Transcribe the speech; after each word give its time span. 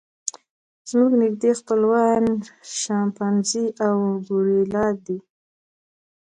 زموږ 0.89 1.11
نږدې 1.23 1.51
خپلوان 1.59 2.23
شامپانزي 2.79 3.65
او 3.85 3.95
ګوریلا 4.27 4.87
دي. 5.05 5.17